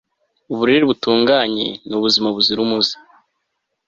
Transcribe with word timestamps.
uburere 0.51 0.83
butunganye 0.91 1.67
n'ubuzima 1.89 2.27
buzira 2.35 2.59
umuze 2.65 2.93